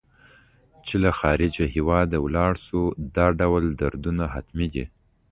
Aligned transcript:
چې 0.85 0.95
له 1.03 1.09
خارجه 1.19 1.65
هېواد 1.75 2.07
ته 2.13 2.17
ولاړ 2.25 2.53
شو 2.65 2.81
دا 3.15 3.27
ډول 3.39 3.63
دردونه 3.81 4.23
حتمي 4.33 4.67
دي. 4.73 4.85